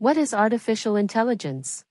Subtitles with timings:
[0.00, 1.84] What is artificial intelligence?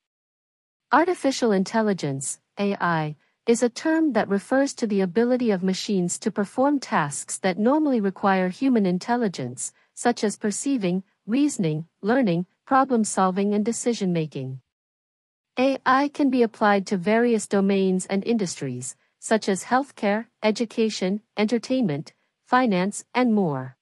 [0.91, 6.79] Artificial intelligence, AI, is a term that refers to the ability of machines to perform
[6.79, 14.11] tasks that normally require human intelligence, such as perceiving, reasoning, learning, problem solving, and decision
[14.11, 14.59] making.
[15.59, 22.13] AI can be applied to various domains and industries, such as healthcare, education, entertainment,
[22.47, 23.77] finance, and more.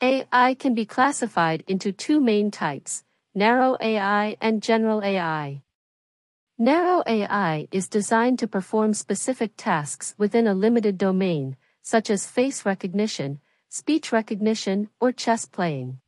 [0.00, 3.02] AI can be classified into two main types
[3.36, 5.60] narrow AI and general AI.
[6.56, 12.64] Narrow AI is designed to perform specific tasks within a limited domain, such as face
[12.64, 13.38] recognition,
[13.68, 15.98] speech recognition, or chess playing.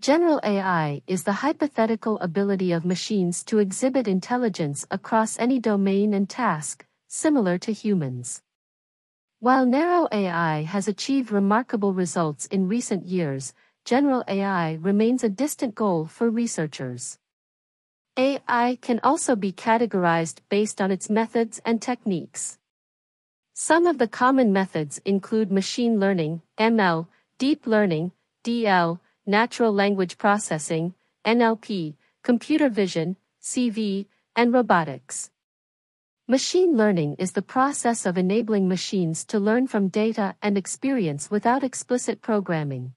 [0.00, 6.26] General AI is the hypothetical ability of machines to exhibit intelligence across any domain and
[6.26, 8.40] task, similar to humans.
[9.40, 13.52] While narrow AI has achieved remarkable results in recent years,
[13.84, 17.18] general AI remains a distant goal for researchers.
[18.16, 22.58] AI can also be categorized based on its methods and techniques.
[23.54, 27.06] Some of the common methods include machine learning, ML,
[27.38, 28.12] deep learning,
[28.44, 35.30] DL, natural language processing, NLP, computer vision, CV, and robotics.
[36.28, 41.64] Machine learning is the process of enabling machines to learn from data and experience without
[41.64, 42.94] explicit programming.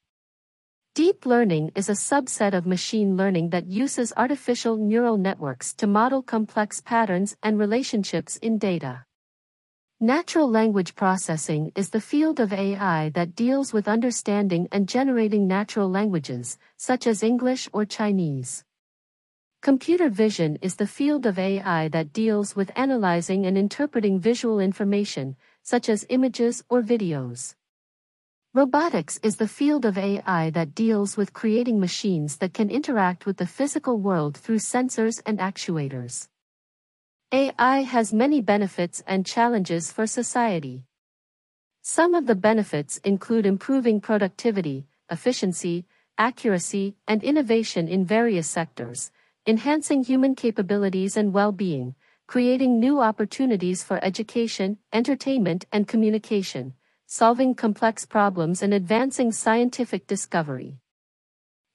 [0.95, 6.22] Deep learning is a subset of machine learning that uses artificial neural networks to model
[6.22, 9.03] complex patterns and relationships in data.
[10.00, 15.89] Natural language processing is the field of AI that deals with understanding and generating natural
[15.89, 18.63] languages, such as English or Chinese.
[19.63, 25.38] Computer vision is the field of AI that deals with analyzing and interpreting visual information,
[25.63, 27.55] such as images or videos.
[28.55, 33.37] Robotics is the field of AI that deals with creating machines that can interact with
[33.37, 36.27] the physical world through sensors and actuators.
[37.31, 40.83] AI has many benefits and challenges for society.
[41.81, 45.88] Some of the benefits include improving productivity, efficiency,
[46.19, 49.11] accuracy, and innovation in various sectors,
[49.47, 51.95] enhancing human capabilities and well-being,
[52.28, 56.75] creating new opportunities for education, entertainment, and communication,
[57.16, 60.79] solving complex problems and advancing scientific discovery.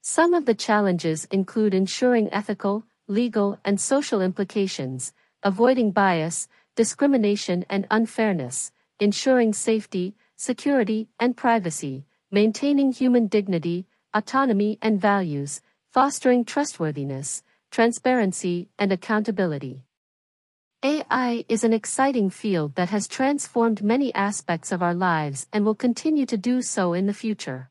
[0.01, 7.87] Some of the challenges include ensuring ethical, legal, and social implications, avoiding bias, discrimination, and
[7.89, 15.61] unfairness, ensuring safety, security, and privacy, maintaining human dignity, autonomy, and values,
[15.93, 19.85] fostering trustworthiness, transparency, and accountability.
[20.81, 25.75] AI is an exciting field that has transformed many aspects of our lives and will
[25.75, 27.69] continue to do so in the future.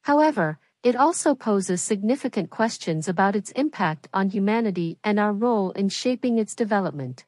[0.00, 5.90] However, it also poses significant questions about its impact on humanity and our role in
[5.90, 7.26] shaping its development.